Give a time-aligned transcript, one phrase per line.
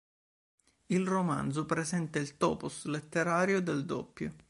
[0.87, 4.33] Il romanzo presenta il "topos" letterario del doppio.